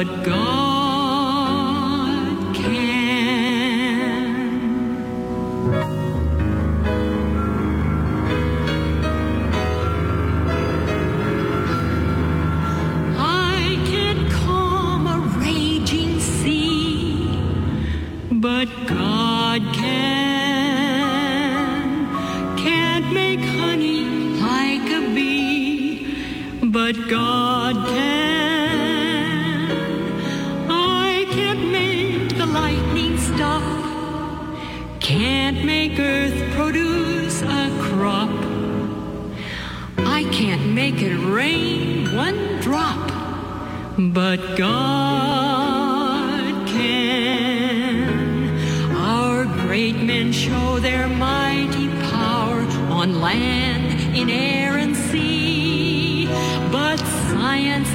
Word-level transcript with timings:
but 0.00 0.24
God 0.24 0.49
drop, 42.70 43.10
but 43.98 44.56
God 44.56 46.68
can. 46.68 48.94
Our 48.94 49.44
great 49.66 49.96
men 49.96 50.32
show 50.32 50.78
their 50.78 51.08
mighty 51.08 51.88
power 52.12 52.60
on 52.98 53.20
land, 53.20 54.16
in 54.16 54.30
air, 54.30 54.76
and 54.76 54.96
sea. 54.96 56.26
But 56.70 57.00
science 57.32 57.89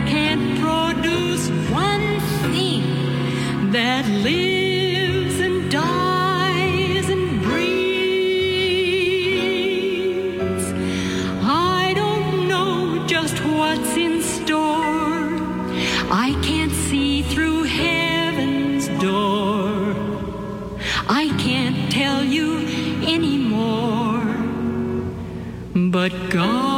But 26.06 26.30
God 26.30 26.75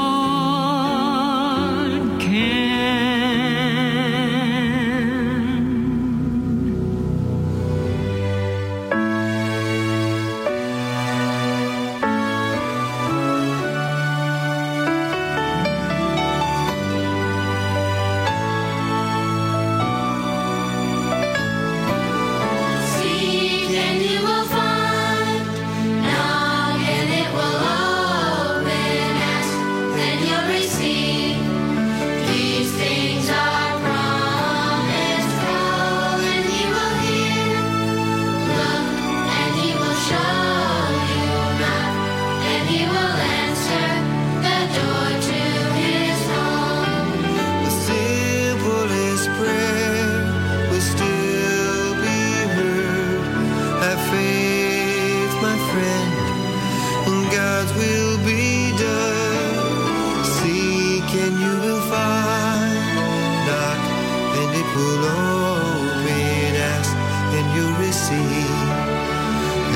will 64.78 65.04
open. 65.06 66.52
Ask 66.74 66.94
and 67.38 67.48
you'll 67.56 67.78
receive. 67.88 68.68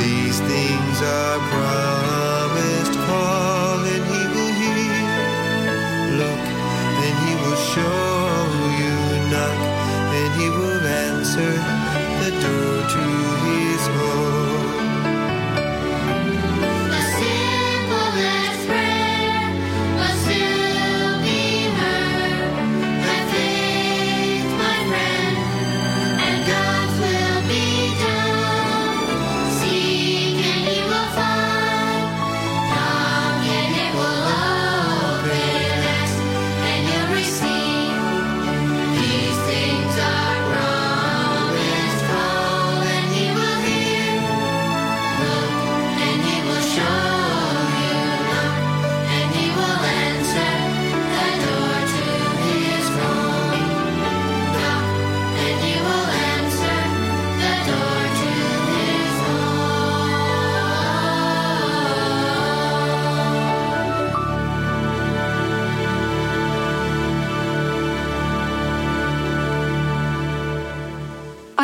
These 0.01 0.37
things 0.51 0.97
are 1.01 1.39
promised. 1.53 2.95
Call 3.07 3.79
and 3.93 4.03
he 4.11 4.21
will 4.33 4.53
hear. 4.61 4.97
Look, 6.21 6.43
and 7.05 7.15
he 7.25 7.33
will 7.43 7.61
show 7.73 8.45
you. 8.81 8.95
Knock, 9.31 9.59
and 10.19 10.31
he 10.39 10.47
will 10.57 10.81
answer 11.07 11.53
the 12.21 12.31
door 12.43 12.75
to 12.95 13.03
his 13.47 13.83
home. 13.97 14.50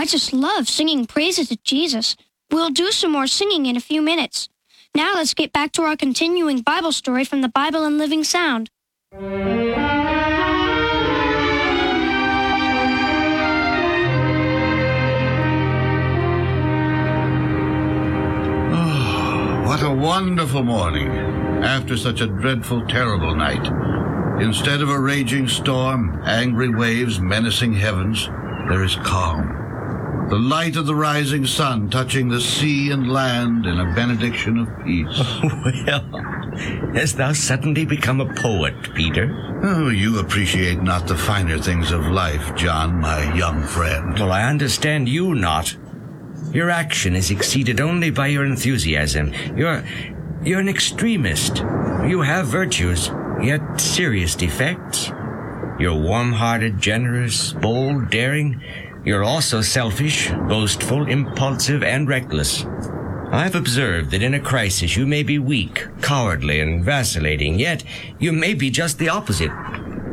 Just 0.08 0.34
love 0.34 0.70
singing 0.70 1.06
praises 1.06 1.50
to 1.50 1.58
Jesus. 1.58 2.16
We'll 2.50 2.70
do 2.70 2.92
some 2.92 3.12
more 3.12 3.28
singing 3.28 3.66
in 3.66 3.76
a 3.76 3.82
few 3.82 4.02
minutes. 4.02 4.50
Now 4.96 5.16
let's 5.16 5.34
get 5.34 5.52
back 5.52 5.74
to 5.74 5.84
our 5.84 5.98
continuing 5.98 6.62
Bible 6.62 6.92
story 6.94 7.26
from 7.26 7.42
the 7.42 7.50
Bible 7.50 7.84
in 7.84 7.98
Living 7.98 8.24
Sound. 8.24 8.70
What 19.68 19.84
a 19.84 19.94
wonderful 19.94 20.64
morning 20.64 21.10
after 21.64 21.98
such 21.98 22.22
a 22.22 22.28
dreadful, 22.28 22.88
terrible 22.88 23.36
night. 23.36 23.68
Instead 24.42 24.82
of 24.82 24.90
a 24.90 25.00
raging 25.00 25.48
storm, 25.48 26.22
angry 26.24 26.70
waves 26.70 27.20
menacing 27.20 27.74
heavens, 27.74 28.28
there 28.70 28.84
is 28.84 28.96
calm. 28.96 29.67
The 30.30 30.38
light 30.38 30.76
of 30.76 30.86
the 30.86 30.96
rising 30.96 31.46
sun 31.46 31.90
touching 31.90 32.28
the 32.28 32.42
sea 32.42 32.92
and 32.92 33.10
land 33.10 33.66
in 33.66 33.80
a 33.80 33.96
benediction 33.96 34.58
of 34.58 34.68
peace. 34.86 35.24
Well, 35.88 36.94
hast 36.94 37.18
thou 37.18 37.34
suddenly 37.34 37.86
become 37.86 38.20
a 38.20 38.34
poet, 38.34 38.94
Peter? 38.94 39.60
Oh, 39.64 39.90
you 39.90 40.20
appreciate 40.20 40.82
not 40.82 41.08
the 41.08 41.16
finer 41.16 41.60
things 41.60 41.92
of 41.92 42.08
life, 42.08 42.56
John, 42.56 43.00
my 43.00 43.34
young 43.36 43.64
friend. 43.64 44.14
Well, 44.20 44.32
I 44.32 44.44
understand 44.44 45.08
you 45.08 45.34
not. 45.34 45.78
Your 46.52 46.70
action 46.70 47.16
is 47.16 47.32
exceeded 47.32 47.80
only 47.80 48.10
by 48.10 48.28
your 48.28 48.46
enthusiasm. 48.46 49.34
You're, 49.56 49.84
you're 50.44 50.60
an 50.60 50.70
extremist. 50.70 51.58
You 51.58 52.22
have 52.22 52.48
virtues, 52.48 53.12
yet 53.42 53.80
serious 53.80 54.36
defects. 54.36 55.10
You're 55.80 56.00
warm-hearted, 56.02 56.82
generous, 56.82 57.54
bold, 57.54 58.10
daring. 58.10 58.62
You're 59.08 59.24
also 59.24 59.62
selfish, 59.62 60.30
boastful, 60.50 61.08
impulsive, 61.08 61.82
and 61.82 62.10
reckless. 62.10 62.66
I've 63.32 63.56
observed 63.56 64.12
that 64.12 64.22
in 64.22 64.34
a 64.34 64.40
crisis 64.42 64.98
you 64.98 65.08
may 65.08 65.24
be 65.24 65.40
weak, 65.40 65.88
cowardly, 66.02 66.60
and 66.60 66.84
vacillating, 66.84 67.58
yet 67.58 67.86
you 68.20 68.34
may 68.34 68.54
be 68.54 68.70
just 68.70 69.00
the 69.00 69.08
opposite. 69.08 69.54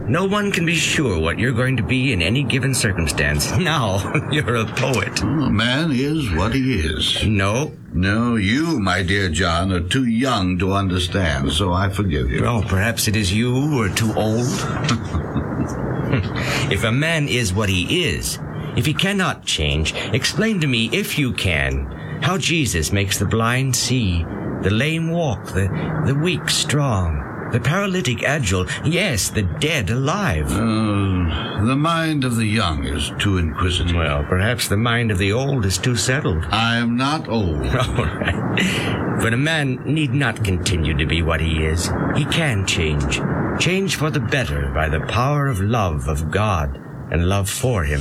No 0.07 0.27
one 0.27 0.53
can 0.53 0.65
be 0.65 0.77
sure 0.77 1.19
what 1.19 1.41
you're 1.41 1.51
going 1.51 1.77
to 1.79 1.83
be 1.83 2.13
in 2.13 2.23
any 2.23 2.45
given 2.45 2.73
circumstance. 2.73 3.51
Now, 3.59 4.15
you're 4.31 4.55
a 4.55 4.65
poet. 4.65 5.21
A 5.23 5.51
man 5.51 5.91
is 5.91 6.31
what 6.31 6.55
he 6.55 6.79
is. 6.79 7.27
No. 7.27 7.73
No, 7.93 8.37
you, 8.37 8.79
my 8.79 9.03
dear 9.03 9.29
John, 9.29 9.73
are 9.73 9.81
too 9.81 10.07
young 10.07 10.57
to 10.61 10.73
understand, 10.73 11.51
so 11.51 11.73
I 11.73 11.89
forgive 11.89 12.31
you. 12.31 12.47
Oh, 12.47 12.63
perhaps 12.65 13.09
it 13.09 13.17
is 13.17 13.33
you 13.33 13.53
who 13.53 13.83
are 13.83 13.89
too 13.89 14.15
old. 14.15 14.47
if 16.71 16.85
a 16.85 16.93
man 16.93 17.27
is 17.27 17.53
what 17.53 17.69
he 17.69 18.05
is, 18.05 18.39
if 18.77 18.87
he 18.87 18.95
cannot 18.95 19.45
change, 19.45 19.95
explain 20.13 20.61
to 20.61 20.67
me, 20.67 20.91
if 20.93 21.19
you 21.19 21.33
can, 21.33 21.87
how 22.23 22.39
Jesus 22.39 22.93
makes 22.93 23.19
the 23.19 23.27
blind 23.27 23.77
see, 23.77 24.25
the 24.63 24.71
lame 24.71 25.11
walk, 25.11 25.47
the, 25.47 25.69
the 26.07 26.15
weak 26.15 26.49
strong, 26.49 27.51
the 27.53 27.61
paralytic 27.61 28.25
agile, 28.25 28.67
yes, 28.85 29.29
the 29.29 29.43
dead 29.43 29.91
alive. 29.91 30.51
Uh, 30.51 31.65
the 31.65 31.77
mind 31.77 32.25
of 32.25 32.37
the 32.37 32.47
young 32.47 32.85
is 32.85 33.13
too 33.19 33.39
inquisitive. 33.39 33.95
Well, 33.95 34.25
perhaps 34.25 34.67
the 34.67 34.77
mind 34.77 35.11
of 35.11 35.19
the 35.19 35.33
old 35.33 35.65
is 35.65 35.79
too 35.79 35.95
settled. 35.95 36.45
I 36.47 36.79
am 36.79 36.97
not 36.97 37.29
old. 37.29 37.65
All 37.67 38.05
right. 38.05 39.19
But 39.21 39.35
a 39.35 39.37
man 39.37 39.83
need 39.85 40.13
not 40.13 40.43
continue 40.43 40.97
to 40.97 41.07
be 41.07 41.23
what 41.23 41.41
he 41.41 41.65
is. 41.65 41.91
He 42.17 42.25
can 42.25 42.67
change. 42.67 43.21
Change 43.61 43.97
for 43.97 44.11
the 44.11 44.21
better 44.21 44.73
by 44.75 44.89
the 44.89 45.07
power 45.07 45.47
of 45.47 45.61
love 45.61 46.09
of 46.09 46.31
God 46.31 46.77
and 47.13 47.29
love 47.29 47.49
for 47.49 47.85
him. 47.85 48.01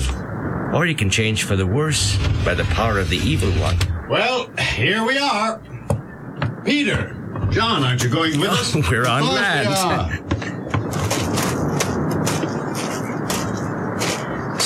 Or 0.73 0.85
he 0.85 0.95
can 0.95 1.09
change 1.09 1.43
for 1.43 1.55
the 1.55 1.67
worse 1.67 2.17
by 2.43 2.55
the 2.55 2.63
power 2.65 2.97
of 2.99 3.09
the 3.09 3.17
evil 3.17 3.51
one. 3.61 3.77
Well, 4.09 4.49
here 4.57 5.05
we 5.05 5.17
are. 5.17 5.61
Peter, 6.65 7.15
John, 7.51 7.83
aren't 7.83 8.03
you 8.03 8.09
going 8.09 8.39
with 8.39 8.49
us? 8.49 8.75
We're 8.89 9.07
on 9.07 9.21
Of 9.21 9.29
course 9.29 9.39
we 9.39 9.89
land. 9.89 10.19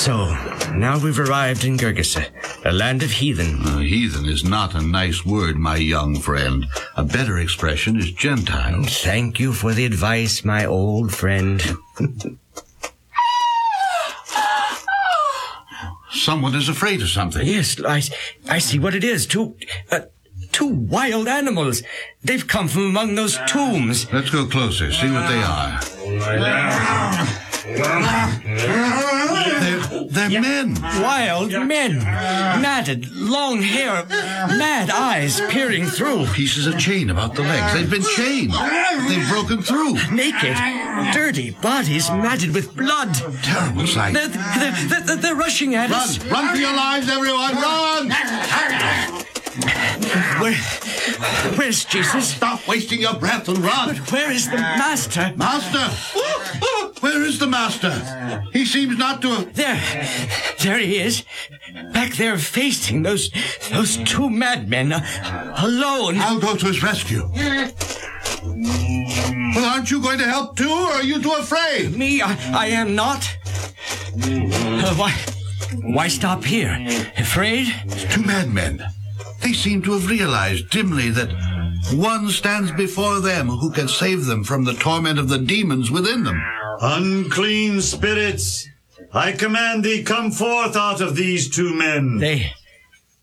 So, 0.08 0.32
now 0.72 0.98
we've 0.98 1.18
arrived 1.18 1.64
in 1.64 1.76
Gergesa, 1.76 2.24
a 2.64 2.72
land 2.72 3.02
of 3.02 3.10
heathen. 3.10 3.60
Uh, 3.60 3.78
heathen 3.80 4.26
is 4.26 4.42
not 4.42 4.74
a 4.74 4.80
nice 4.80 5.26
word, 5.26 5.56
my 5.56 5.76
young 5.76 6.18
friend. 6.18 6.66
A 6.96 7.04
better 7.04 7.38
expression 7.38 7.96
is 7.96 8.12
Gentile. 8.12 8.84
Thank 8.84 9.38
you 9.38 9.52
for 9.52 9.74
the 9.74 9.84
advice, 9.84 10.44
my 10.44 10.64
old 10.64 11.12
friend. 11.12 11.62
Someone 16.28 16.54
is 16.54 16.68
afraid 16.68 17.00
of 17.00 17.08
something. 17.08 17.46
Yes, 17.46 17.82
I, 17.82 18.02
I 18.50 18.58
see 18.58 18.78
what 18.78 18.94
it 18.94 19.02
is. 19.02 19.26
Two, 19.26 19.56
uh, 19.90 20.00
two 20.52 20.66
wild 20.66 21.26
animals. 21.26 21.82
They've 22.22 22.46
come 22.46 22.68
from 22.68 22.82
among 22.82 23.14
those 23.14 23.38
tombs. 23.46 24.12
Let's 24.12 24.28
go 24.28 24.44
closer, 24.44 24.92
see 24.92 25.10
what 25.10 25.26
they 25.26 25.42
are. 25.42 25.80
They're, 30.30 30.42
they're 30.42 30.66
men. 30.66 31.02
Wild 31.02 31.50
men. 31.66 31.98
Matted, 31.98 33.10
long 33.12 33.62
hair, 33.62 34.04
mad 34.08 34.90
eyes 34.90 35.40
peering 35.48 35.86
through. 35.86 36.26
Pieces 36.26 36.66
of 36.66 36.78
chain 36.78 37.10
about 37.10 37.34
the 37.34 37.42
legs. 37.42 37.74
They've 37.74 37.90
been 37.90 38.02
chained. 38.16 38.52
They've 39.08 39.28
broken 39.28 39.62
through. 39.62 39.94
Naked, 40.12 40.56
dirty 41.12 41.50
bodies 41.50 42.10
matted 42.10 42.54
with 42.54 42.74
blood. 42.76 43.14
Terrible 43.42 43.86
sight. 43.86 44.14
They're, 44.14 44.28
they're, 44.28 45.00
they're, 45.00 45.16
they're 45.16 45.34
rushing 45.34 45.74
at 45.74 45.90
Run! 45.90 46.00
us. 46.00 46.24
Run 46.26 46.54
for 46.54 46.60
your 46.60 46.74
lives, 46.74 47.08
everyone! 47.08 47.54
Run! 47.54 48.12
Where, 50.40 50.54
where's 51.56 51.84
Jesus? 51.84 52.28
Stop 52.34 52.66
wasting 52.68 53.00
your 53.00 53.14
breath 53.14 53.48
and 53.48 53.58
run! 53.58 53.96
Where 53.96 54.30
is 54.30 54.48
the 54.48 54.56
master? 54.56 55.32
Master! 55.36 56.18
Where 57.00 57.22
is 57.22 57.38
the 57.38 57.46
master? 57.46 57.90
He 58.52 58.64
seems 58.64 58.98
not 58.98 59.22
to 59.22 59.28
have. 59.30 59.54
There, 59.54 59.80
there 60.60 60.78
he 60.78 60.98
is. 60.98 61.24
Back 61.92 62.14
there 62.14 62.38
facing 62.38 63.02
those, 63.02 63.30
those 63.70 63.96
two 63.98 64.30
madmen, 64.30 64.92
uh, 64.92 65.54
alone. 65.58 66.18
I'll 66.18 66.40
go 66.40 66.56
to 66.56 66.66
his 66.66 66.82
rescue. 66.82 67.28
Well, 69.54 69.64
aren't 69.64 69.90
you 69.90 70.00
going 70.00 70.18
to 70.18 70.26
help 70.26 70.56
too, 70.56 70.70
or 70.70 70.92
are 70.92 71.02
you 71.02 71.20
too 71.20 71.32
afraid? 71.32 71.96
Me, 71.96 72.22
I, 72.22 72.36
I 72.52 72.66
am 72.68 72.94
not. 72.94 73.28
Uh, 74.22 74.94
why, 74.94 75.12
why 75.82 76.08
stop 76.08 76.44
here? 76.44 76.76
Afraid? 77.16 77.72
Two 78.10 78.22
madmen. 78.22 78.84
They 79.48 79.54
seem 79.54 79.80
to 79.84 79.92
have 79.92 80.10
realized 80.10 80.68
dimly 80.68 81.08
that 81.08 81.32
one 81.94 82.28
stands 82.28 82.70
before 82.72 83.20
them 83.20 83.48
who 83.48 83.70
can 83.70 83.88
save 83.88 84.26
them 84.26 84.44
from 84.44 84.64
the 84.64 84.74
torment 84.74 85.18
of 85.18 85.30
the 85.30 85.38
demons 85.38 85.90
within 85.90 86.24
them. 86.24 86.38
Unclean 86.82 87.80
spirits, 87.80 88.68
I 89.10 89.32
command 89.32 89.84
thee 89.84 90.02
come 90.02 90.32
forth 90.32 90.76
out 90.76 91.00
of 91.00 91.16
these 91.16 91.48
two 91.48 91.72
men. 91.72 92.18
They, 92.18 92.52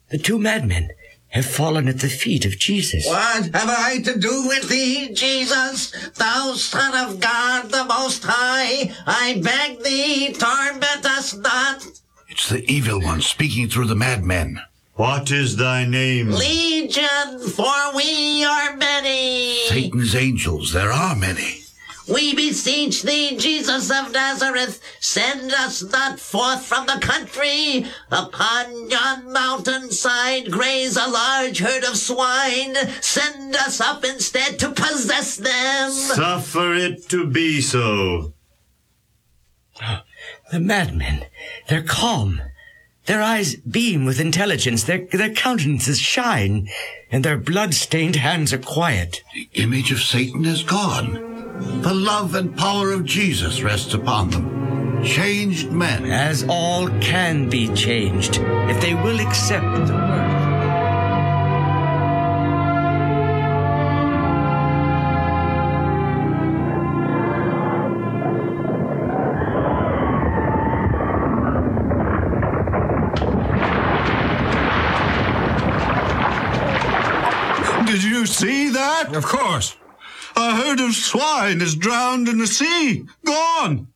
the 0.09 0.17
two 0.17 0.39
madmen, 0.39 0.89
have 1.27 1.45
fallen 1.45 1.87
at 1.87 1.99
the 1.99 2.09
feet 2.09 2.43
of 2.43 2.57
Jesus. 2.57 3.05
What 3.05 3.53
have 3.53 3.69
I 3.69 4.01
to 4.05 4.17
do 4.17 4.47
with 4.47 4.67
thee, 4.67 5.13
Jesus, 5.13 5.91
thou 6.15 6.53
Son 6.53 7.07
of 7.07 7.19
God 7.19 7.69
the 7.69 7.85
Most 7.85 8.23
High? 8.25 8.91
I 9.05 9.39
beg 9.43 9.83
thee, 9.83 10.33
torment 10.33 11.05
us 11.05 11.35
not. 11.35 11.85
It's 12.29 12.49
the 12.49 12.65
evil 12.65 12.99
one 12.99 13.21
speaking 13.21 13.69
through 13.69 13.85
the 13.85 13.95
madmen. 13.95 14.59
What 14.95 15.29
is 15.29 15.57
thy 15.57 15.83
name? 15.85 16.31
Legion, 16.31 17.39
for 17.39 17.95
we 17.95 18.45
are 18.45 18.77
many. 18.77 19.57
Satan's 19.67 20.15
angels, 20.15 20.71
there 20.71 20.91
are 20.91 21.17
many. 21.17 21.63
We 22.07 22.33
beseech 22.33 23.01
thee, 23.01 23.35
Jesus 23.35 23.91
of 23.91 24.13
Nazareth, 24.13 24.81
send 25.01 25.51
us 25.51 25.83
not 25.83 26.17
forth 26.17 26.63
from 26.63 26.85
the 26.85 26.99
country. 27.01 27.87
Upon 28.09 28.89
yon 28.89 29.33
mountainside 29.33 30.49
graze 30.49 30.95
a 30.95 31.09
large 31.09 31.59
herd 31.59 31.83
of 31.83 31.97
swine. 31.97 32.75
Send 33.01 33.53
us 33.53 33.81
up 33.81 34.05
instead 34.05 34.59
to 34.59 34.69
possess 34.69 35.35
them. 35.35 35.91
Suffer 35.91 36.73
it 36.73 37.09
to 37.09 37.27
be 37.27 37.59
so. 37.59 38.33
The 40.51 40.59
madmen, 40.59 41.25
they're 41.67 41.81
calm. 41.81 42.39
Their 43.05 43.21
eyes 43.21 43.55
beam 43.55 44.05
with 44.05 44.19
intelligence, 44.19 44.83
their, 44.83 45.05
their 45.11 45.29
countenances 45.29 45.99
shine, 45.99 46.69
and 47.11 47.23
their 47.23 47.37
blood-stained 47.37 48.15
hands 48.15 48.51
are 48.51 48.57
quiet. 48.57 49.21
The 49.33 49.47
image 49.61 49.91
of 49.91 50.01
Satan 50.01 50.43
is 50.45 50.63
gone. 50.63 51.81
The 51.81 51.93
love 51.93 52.33
and 52.35 52.57
power 52.57 52.91
of 52.91 53.05
Jesus 53.05 53.61
rests 53.61 53.93
upon 53.93 54.31
them. 54.31 55.03
Changed 55.03 55.71
men. 55.71 56.05
As 56.05 56.45
all 56.49 56.89
can 56.99 57.47
be 57.47 57.71
changed, 57.75 58.39
if 58.41 58.81
they 58.81 58.95
will 58.95 59.19
accept 59.19 59.87
the 59.87 59.93
word. 59.93 60.34
That? 78.75 79.15
Of 79.15 79.25
course. 79.25 79.75
A 80.35 80.55
herd 80.55 80.79
of 80.79 80.93
swine 80.93 81.61
is 81.61 81.75
drowned 81.75 82.27
in 82.27 82.37
the 82.37 82.47
sea. 82.47 83.05
Gone. 83.25 83.87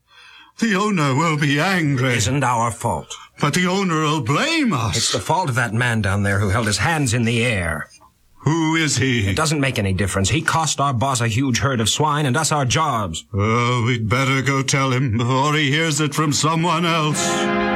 The 0.59 0.75
owner 0.75 1.13
will 1.15 1.37
be 1.37 1.59
angry. 1.59 2.15
Isn't 2.15 2.43
our 2.43 2.71
fault. 2.71 3.13
But 3.39 3.53
the 3.53 3.67
owner 3.67 4.01
will 4.01 4.21
blame 4.21 4.73
us. 4.73 4.97
It's 4.97 5.11
the 5.11 5.19
fault 5.19 5.49
of 5.49 5.55
that 5.55 5.73
man 5.73 6.01
down 6.01 6.23
there 6.23 6.39
who 6.39 6.49
held 6.49 6.67
his 6.67 6.79
hands 6.79 7.13
in 7.13 7.23
the 7.23 7.45
air. 7.45 7.87
Who 8.43 8.75
is 8.75 8.97
he? 8.97 9.29
It 9.29 9.35
doesn't 9.35 9.59
make 9.59 9.77
any 9.79 9.93
difference. 9.93 10.29
He 10.29 10.41
cost 10.41 10.79
our 10.79 10.93
boss 10.93 11.21
a 11.21 11.27
huge 11.27 11.59
herd 11.59 11.81
of 11.81 11.89
swine 11.89 12.25
and 12.25 12.35
us 12.37 12.51
our 12.51 12.65
jobs. 12.65 13.25
Oh, 13.33 13.83
we'd 13.85 14.09
better 14.09 14.41
go 14.41 14.63
tell 14.63 14.91
him 14.91 15.17
before 15.17 15.53
he 15.55 15.69
hears 15.69 15.99
it 15.99 16.13
from 16.13 16.33
someone 16.33 16.85
else. 16.85 17.68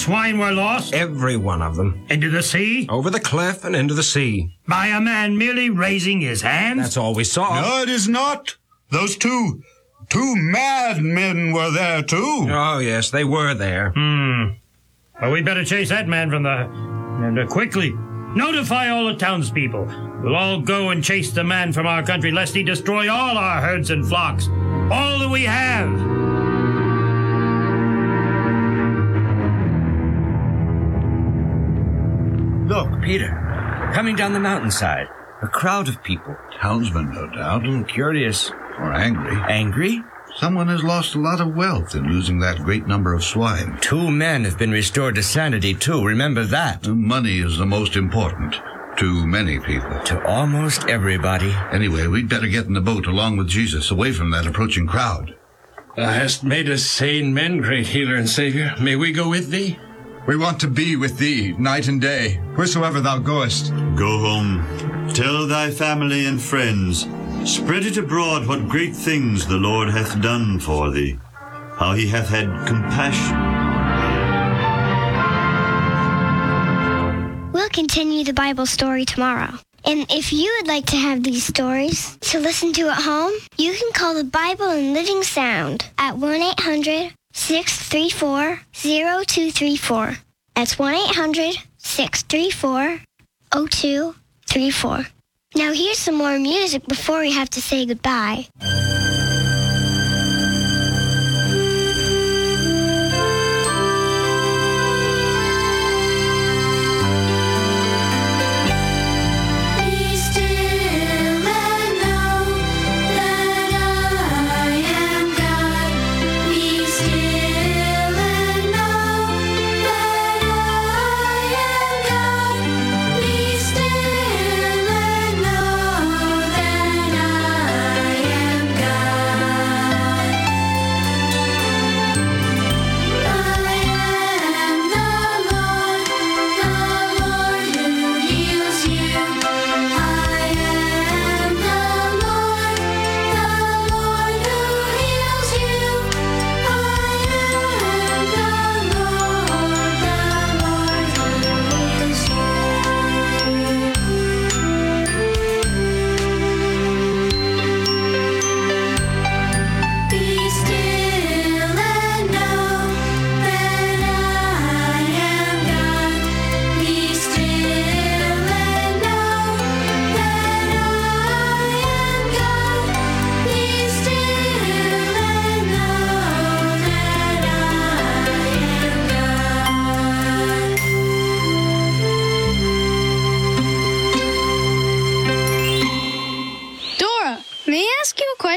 Swine 0.00 0.38
were 0.38 0.52
lost 0.52 0.94
Every 0.94 1.36
one 1.36 1.62
of 1.62 1.76
them. 1.76 2.04
into 2.08 2.30
the 2.30 2.42
sea 2.42 2.86
Over 2.88 3.10
the 3.10 3.20
cliff 3.20 3.64
and 3.64 3.76
into 3.76 3.94
the 3.94 4.02
sea. 4.02 4.56
by 4.66 4.86
a 4.88 5.00
man 5.00 5.36
merely 5.38 5.70
raising 5.70 6.20
his 6.20 6.42
hands. 6.42 6.80
That's 6.80 6.96
all 6.96 7.14
we 7.14 7.24
saw. 7.24 7.60
No, 7.60 7.82
it 7.82 7.88
is 7.88 8.08
not. 8.08 8.56
Those 8.90 9.16
two, 9.16 9.62
two 10.08 10.34
mad 10.36 11.00
men 11.02 11.52
were 11.52 11.70
there 11.70 12.02
too. 12.02 12.46
Oh, 12.50 12.78
yes, 12.78 13.10
they 13.10 13.24
were 13.24 13.54
there. 13.54 13.90
Hmm. 13.94 14.54
Well, 15.20 15.32
we'd 15.32 15.44
better 15.44 15.64
chase 15.64 15.90
that 15.90 16.08
man 16.08 16.30
from 16.30 16.42
the. 16.42 16.68
And 17.26 17.38
uh, 17.38 17.46
quickly. 17.46 17.92
Notify 18.34 18.88
all 18.90 19.06
the 19.06 19.16
townspeople. 19.16 19.84
We'll 20.22 20.36
all 20.36 20.60
go 20.60 20.90
and 20.90 21.02
chase 21.04 21.30
the 21.32 21.44
man 21.44 21.72
from 21.72 21.86
our 21.86 22.02
country, 22.02 22.30
lest 22.30 22.54
he 22.54 22.62
destroy 22.62 23.10
all 23.10 23.36
our 23.36 23.60
herds 23.60 23.90
and 23.90 24.06
flocks. 24.06 24.48
All 24.48 25.18
that 25.18 25.28
we 25.30 25.44
have. 25.44 25.90
Peter, 33.10 33.90
coming 33.92 34.14
down 34.14 34.32
the 34.34 34.38
mountainside. 34.38 35.08
A 35.42 35.48
crowd 35.48 35.88
of 35.88 36.00
people. 36.04 36.36
Townsmen, 36.60 37.10
no 37.12 37.26
doubt. 37.26 37.64
Mm, 37.64 37.88
curious. 37.88 38.52
Or 38.78 38.92
angry. 38.92 39.36
Angry? 39.48 40.00
Someone 40.36 40.68
has 40.68 40.84
lost 40.84 41.16
a 41.16 41.20
lot 41.20 41.40
of 41.40 41.56
wealth 41.56 41.96
in 41.96 42.06
losing 42.06 42.38
that 42.38 42.62
great 42.62 42.86
number 42.86 43.12
of 43.12 43.24
swine. 43.24 43.76
Two 43.80 44.12
men 44.12 44.44
have 44.44 44.56
been 44.56 44.70
restored 44.70 45.16
to 45.16 45.24
sanity, 45.24 45.74
too. 45.74 46.06
Remember 46.06 46.44
that. 46.44 46.86
Money 46.86 47.38
is 47.38 47.58
the 47.58 47.66
most 47.66 47.96
important 47.96 48.54
to 48.98 49.26
many 49.26 49.58
people. 49.58 49.98
To 50.04 50.24
almost 50.24 50.86
everybody. 50.86 51.52
Anyway, 51.72 52.06
we'd 52.06 52.28
better 52.28 52.46
get 52.46 52.66
in 52.66 52.74
the 52.74 52.80
boat 52.80 53.08
along 53.08 53.38
with 53.38 53.48
Jesus, 53.48 53.90
away 53.90 54.12
from 54.12 54.30
that 54.30 54.46
approaching 54.46 54.86
crowd. 54.86 55.34
Thou 55.96 56.12
hast 56.12 56.44
made 56.44 56.70
us 56.70 56.84
sane 56.84 57.34
men, 57.34 57.58
great 57.58 57.88
healer 57.88 58.14
and 58.14 58.30
savior. 58.30 58.76
May 58.80 58.94
we 58.94 59.10
go 59.10 59.28
with 59.28 59.50
thee? 59.50 59.80
We 60.26 60.36
want 60.36 60.60
to 60.60 60.68
be 60.68 60.96
with 60.96 61.18
thee 61.18 61.54
night 61.58 61.88
and 61.88 62.00
day, 62.00 62.34
wheresoever 62.54 63.00
thou 63.00 63.18
goest. 63.18 63.72
Go 63.96 64.18
home. 64.18 65.10
Tell 65.14 65.46
thy 65.46 65.70
family 65.70 66.26
and 66.26 66.40
friends. 66.40 67.06
Spread 67.44 67.86
it 67.86 67.96
abroad 67.96 68.46
what 68.46 68.68
great 68.68 68.94
things 68.94 69.46
the 69.46 69.56
Lord 69.56 69.88
hath 69.88 70.20
done 70.20 70.60
for 70.60 70.90
thee. 70.90 71.18
How 71.76 71.94
he 71.94 72.06
hath 72.06 72.28
had 72.28 72.66
compassion. 72.66 73.36
We'll 77.52 77.70
continue 77.70 78.22
the 78.24 78.34
Bible 78.34 78.66
story 78.66 79.06
tomorrow. 79.06 79.54
And 79.86 80.06
if 80.10 80.32
you 80.32 80.54
would 80.58 80.68
like 80.68 80.86
to 80.86 80.96
have 80.96 81.24
these 81.24 81.44
stories 81.44 82.18
to 82.18 82.38
listen 82.38 82.72
to 82.74 82.88
at 82.88 83.02
home, 83.02 83.32
you 83.56 83.72
can 83.72 83.90
call 83.92 84.14
the 84.14 84.24
Bible 84.24 84.70
in 84.70 84.92
Living 84.92 85.22
Sound 85.22 85.86
at 85.98 86.18
1 86.18 86.42
800 86.42 87.14
634 87.40 88.60
0234. 88.72 90.16
That's 90.54 90.78
1 90.78 90.94
800 90.94 91.56
634 91.78 93.00
0234. 93.50 95.06
Now 95.56 95.72
here's 95.72 95.98
some 95.98 96.16
more 96.16 96.38
music 96.38 96.86
before 96.86 97.20
we 97.20 97.32
have 97.32 97.50
to 97.50 97.62
say 97.62 97.86
goodbye. 97.86 98.46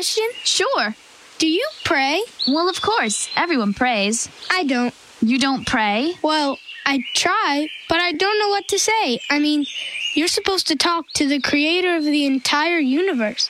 Question? 0.03 0.27
Sure. 0.43 0.95
Do 1.37 1.47
you 1.47 1.65
pray? 1.85 2.21
Well, 2.45 2.67
of 2.67 2.81
course. 2.81 3.29
Everyone 3.37 3.73
prays. 3.73 4.27
I 4.51 4.65
don't. 4.65 4.93
You 5.21 5.39
don't 5.39 5.65
pray? 5.65 6.15
Well, 6.21 6.59
I 6.85 7.05
try, 7.13 7.69
but 7.87 8.01
I 8.01 8.11
don't 8.11 8.37
know 8.37 8.49
what 8.49 8.67
to 8.67 8.77
say. 8.77 9.21
I 9.29 9.39
mean, 9.39 9.65
you're 10.13 10.27
supposed 10.27 10.67
to 10.67 10.75
talk 10.75 11.05
to 11.13 11.25
the 11.25 11.39
creator 11.39 11.95
of 11.95 12.03
the 12.03 12.25
entire 12.25 12.79
universe, 12.79 13.49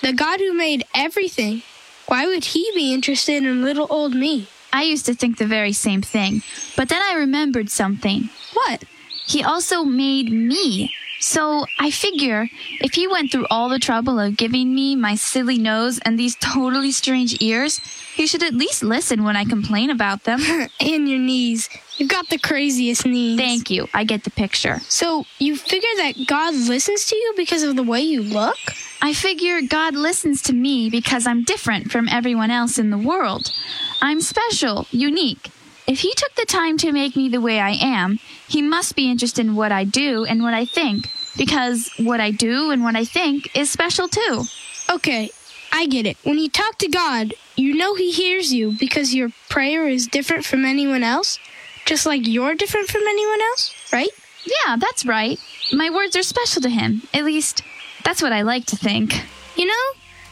the 0.00 0.14
God 0.14 0.40
who 0.40 0.54
made 0.54 0.86
everything. 0.94 1.60
Why 2.06 2.26
would 2.26 2.44
he 2.44 2.72
be 2.74 2.94
interested 2.94 3.44
in 3.44 3.62
little 3.62 3.86
old 3.90 4.14
me? 4.14 4.48
I 4.72 4.84
used 4.84 5.04
to 5.04 5.14
think 5.14 5.36
the 5.36 5.46
very 5.46 5.74
same 5.74 6.00
thing, 6.00 6.40
but 6.78 6.88
then 6.88 7.02
I 7.02 7.12
remembered 7.16 7.68
something. 7.68 8.30
What? 8.54 8.84
He 9.26 9.44
also 9.44 9.84
made 9.84 10.32
me. 10.32 10.94
So 11.20 11.66
I 11.78 11.90
figure 11.90 12.48
if 12.80 12.94
he 12.94 13.06
went 13.06 13.30
through 13.30 13.46
all 13.50 13.68
the 13.68 13.78
trouble 13.78 14.18
of 14.18 14.38
giving 14.38 14.74
me 14.74 14.96
my 14.96 15.14
silly 15.14 15.58
nose 15.58 15.98
and 15.98 16.18
these 16.18 16.34
totally 16.36 16.92
strange 16.92 17.40
ears, 17.40 17.78
he 18.14 18.26
should 18.26 18.42
at 18.42 18.54
least 18.54 18.82
listen 18.82 19.22
when 19.22 19.36
I 19.36 19.44
complain 19.44 19.90
about 19.90 20.24
them. 20.24 20.40
and 20.80 21.08
your 21.08 21.18
knees. 21.18 21.68
You've 21.98 22.08
got 22.08 22.30
the 22.30 22.38
craziest 22.38 23.04
knees. 23.04 23.38
Thank 23.38 23.70
you. 23.70 23.86
I 23.92 24.04
get 24.04 24.24
the 24.24 24.30
picture. 24.30 24.78
So 24.88 25.26
you 25.38 25.56
figure 25.56 25.94
that 25.98 26.14
God 26.26 26.54
listens 26.54 27.04
to 27.06 27.16
you 27.16 27.34
because 27.36 27.62
of 27.62 27.76
the 27.76 27.82
way 27.82 28.00
you 28.00 28.22
look? 28.22 28.56
I 29.02 29.12
figure 29.12 29.60
God 29.60 29.94
listens 29.94 30.40
to 30.42 30.54
me 30.54 30.88
because 30.88 31.26
I'm 31.26 31.44
different 31.44 31.92
from 31.92 32.08
everyone 32.08 32.50
else 32.50 32.78
in 32.78 32.88
the 32.88 32.98
world. 32.98 33.52
I'm 34.00 34.22
special, 34.22 34.86
unique. 34.90 35.50
If 35.90 36.02
he 36.02 36.14
took 36.14 36.32
the 36.36 36.46
time 36.46 36.78
to 36.78 36.92
make 36.92 37.16
me 37.16 37.28
the 37.28 37.40
way 37.40 37.58
I 37.58 37.70
am, 37.70 38.20
he 38.46 38.62
must 38.62 38.94
be 38.94 39.10
interested 39.10 39.44
in 39.44 39.56
what 39.56 39.72
I 39.72 39.82
do 39.82 40.24
and 40.24 40.40
what 40.40 40.54
I 40.54 40.64
think, 40.64 41.10
because 41.36 41.90
what 41.98 42.20
I 42.20 42.30
do 42.30 42.70
and 42.70 42.84
what 42.84 42.94
I 42.94 43.04
think 43.04 43.56
is 43.56 43.72
special 43.72 44.06
too. 44.06 44.44
Okay, 44.88 45.30
I 45.72 45.88
get 45.88 46.06
it. 46.06 46.16
When 46.22 46.38
you 46.38 46.48
talk 46.48 46.78
to 46.78 46.86
God, 46.86 47.34
you 47.56 47.74
know 47.74 47.96
He 47.96 48.12
hears 48.12 48.54
you 48.54 48.70
because 48.78 49.16
your 49.16 49.30
prayer 49.48 49.88
is 49.88 50.06
different 50.06 50.44
from 50.44 50.64
anyone 50.64 51.02
else, 51.02 51.40
just 51.86 52.06
like 52.06 52.24
you're 52.24 52.54
different 52.54 52.88
from 52.88 53.02
anyone 53.08 53.40
else, 53.40 53.74
right? 53.92 54.10
Yeah, 54.44 54.76
that's 54.76 55.04
right. 55.04 55.40
My 55.72 55.90
words 55.90 56.14
are 56.14 56.22
special 56.22 56.62
to 56.62 56.70
him. 56.70 57.02
At 57.12 57.24
least, 57.24 57.62
that's 58.04 58.22
what 58.22 58.32
I 58.32 58.42
like 58.42 58.66
to 58.66 58.76
think. 58.76 59.24
You 59.56 59.66
know, 59.66 59.86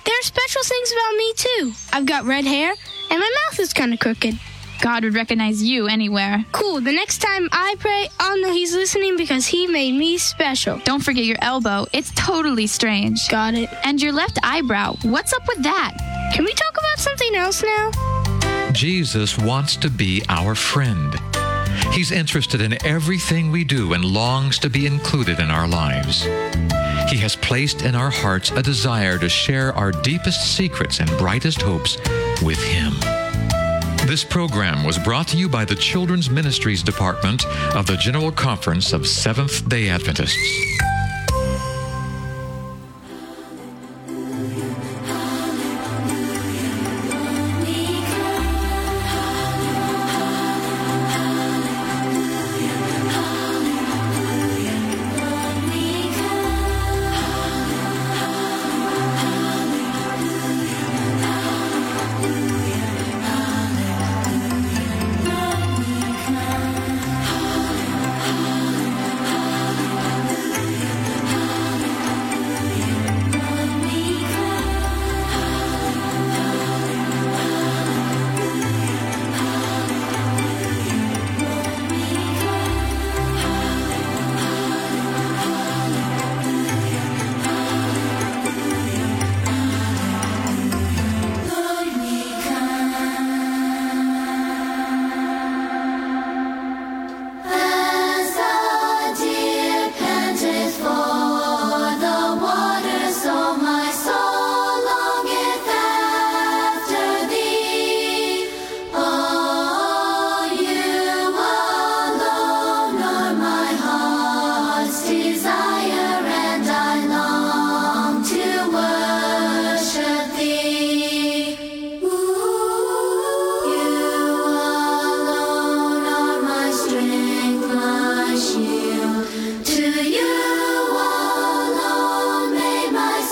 there 0.05 0.15
are 0.21 0.23
special 0.23 0.62
things 0.62 0.93
about 0.93 1.17
me 1.17 1.33
too. 1.35 1.73
I've 1.93 2.07
got 2.07 2.27
red 2.27 2.45
hair, 2.45 2.71
and 3.11 3.19
my 3.19 3.33
mouth 3.49 3.59
is 3.59 3.73
kind 3.73 3.93
of 3.93 3.99
crooked. 3.99 4.38
God 4.81 5.05
would 5.05 5.15
recognize 5.15 5.63
you 5.63 5.89
anywhere. 5.89 6.45
Cool. 6.53 6.81
The 6.81 6.93
next 6.93 7.19
time 7.19 7.49
I 7.53 7.77
pray, 7.79 8.09
I'll 8.21 8.41
know 8.41 8.53
He's 8.53 8.75
listening 8.75 9.17
because 9.17 9.47
He 9.47 9.67
made 9.67 9.93
me 9.93 10.19
special. 10.19 10.79
Don't 10.85 11.03
forget 11.03 11.25
your 11.25 11.39
elbow. 11.41 11.87
It's 11.93 12.13
totally 12.15 12.67
strange. 12.67 13.29
Got 13.29 13.55
it. 13.55 13.69
And 13.85 14.01
your 14.01 14.13
left 14.13 14.39
eyebrow. 14.43 14.97
What's 15.03 15.33
up 15.33 15.47
with 15.49 15.63
that? 15.63 15.95
Can 16.35 16.45
we 16.45 16.53
talk 16.53 16.73
about 16.73 16.99
something 16.99 17.35
else 17.35 17.63
now? 17.63 17.91
Jesus 18.73 19.39
wants 19.39 19.77
to 19.77 19.91
be 19.91 20.23
our 20.29 20.55
friend. 20.55 21.15
He's 21.93 22.13
interested 22.13 22.61
in 22.61 22.85
everything 22.87 23.51
we 23.51 23.65
do 23.65 23.95
and 23.95 24.05
longs 24.05 24.59
to 24.61 24.71
be 24.71 24.87
included 24.87 25.41
in 25.41 25.51
our 25.51 25.67
lives. 25.67 26.23
He 27.11 27.17
has 27.17 27.35
placed 27.35 27.83
in 27.83 27.95
our 27.95 28.11
hearts 28.11 28.51
a 28.51 28.63
desire 28.63 29.19
to 29.19 29.29
share 29.29 29.73
our 29.73 29.91
deepest 29.91 30.55
secrets 30.57 31.01
and 31.01 31.09
brightest 31.19 31.63
hopes 31.63 31.97
with 32.43 32.63
Him. 32.63 32.93
This 34.09 34.25
program 34.25 34.85
was 34.85 34.99
brought 34.99 35.29
to 35.29 35.37
you 35.37 35.50
by 35.50 35.67
the 35.67 35.75
Children's 35.75 36.31
Ministries 36.31 36.83
Department 36.83 37.45
of 37.77 37.87
the 37.87 37.99
General 37.99 38.33
Conference 38.33 38.95
of 38.95 39.07
Seventh 39.07 39.69
day 39.69 39.91
Adventists. 39.91 40.35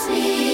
May 0.08 0.45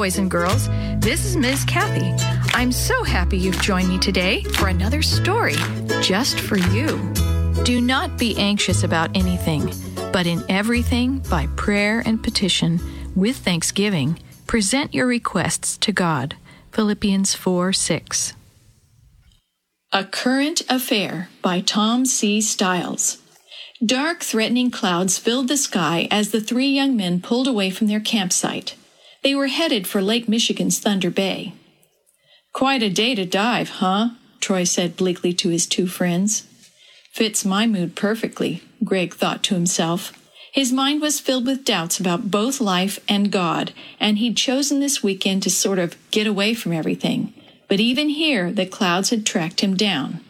boys 0.00 0.16
and 0.16 0.30
girls. 0.30 0.66
This 1.00 1.26
is 1.26 1.36
Ms. 1.36 1.62
Kathy. 1.64 2.10
I'm 2.54 2.72
so 2.72 3.04
happy 3.04 3.36
you've 3.36 3.60
joined 3.60 3.90
me 3.90 3.98
today 3.98 4.42
for 4.44 4.68
another 4.68 5.02
story 5.02 5.56
just 6.00 6.40
for 6.40 6.56
you. 6.56 7.12
Do 7.64 7.82
not 7.82 8.16
be 8.16 8.34
anxious 8.38 8.82
about 8.82 9.14
anything, 9.14 9.70
but 10.10 10.26
in 10.26 10.42
everything, 10.48 11.18
by 11.28 11.48
prayer 11.48 12.02
and 12.06 12.22
petition, 12.22 12.80
with 13.14 13.36
thanksgiving, 13.36 14.18
present 14.46 14.94
your 14.94 15.06
requests 15.06 15.76
to 15.76 15.92
God. 15.92 16.34
Philippians 16.72 17.34
4 17.34 17.74
6. 17.74 18.32
A 19.92 20.04
Current 20.06 20.62
Affair 20.70 21.28
by 21.42 21.60
Tom 21.60 22.06
C. 22.06 22.40
Stiles. 22.40 23.18
Dark, 23.84 24.22
threatening 24.22 24.70
clouds 24.70 25.18
filled 25.18 25.48
the 25.48 25.58
sky 25.58 26.08
as 26.10 26.30
the 26.30 26.40
three 26.40 26.68
young 26.68 26.96
men 26.96 27.20
pulled 27.20 27.46
away 27.46 27.68
from 27.68 27.86
their 27.86 28.00
campsite. 28.00 28.76
They 29.22 29.34
were 29.34 29.48
headed 29.48 29.86
for 29.86 30.00
Lake 30.00 30.28
Michigan's 30.28 30.78
Thunder 30.78 31.10
Bay. 31.10 31.52
Quite 32.52 32.82
a 32.82 32.90
day 32.90 33.14
to 33.14 33.26
dive, 33.26 33.68
huh? 33.68 34.10
Troy 34.40 34.64
said 34.64 34.96
bleakly 34.96 35.32
to 35.34 35.50
his 35.50 35.66
two 35.66 35.86
friends. 35.86 36.46
Fits 37.12 37.44
my 37.44 37.66
mood 37.66 37.94
perfectly, 37.94 38.62
Greg 38.82 39.14
thought 39.14 39.42
to 39.44 39.54
himself. 39.54 40.12
His 40.52 40.72
mind 40.72 41.00
was 41.00 41.20
filled 41.20 41.46
with 41.46 41.64
doubts 41.64 42.00
about 42.00 42.30
both 42.30 42.60
life 42.60 42.98
and 43.08 43.30
God, 43.30 43.72
and 44.00 44.18
he'd 44.18 44.36
chosen 44.36 44.80
this 44.80 45.02
weekend 45.02 45.42
to 45.44 45.50
sort 45.50 45.78
of 45.78 45.96
get 46.10 46.26
away 46.26 46.54
from 46.54 46.72
everything. 46.72 47.34
But 47.68 47.78
even 47.78 48.08
here, 48.08 48.50
the 48.50 48.66
clouds 48.66 49.10
had 49.10 49.26
tracked 49.26 49.60
him 49.60 49.76
down. 49.76 50.20